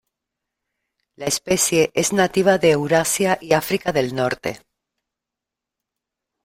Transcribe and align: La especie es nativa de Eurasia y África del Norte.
La 1.15 1.27
especie 1.27 1.91
es 1.93 2.11
nativa 2.11 2.57
de 2.57 2.71
Eurasia 2.71 3.37
y 3.39 3.53
África 3.53 3.91
del 3.91 4.15
Norte. 4.15 4.59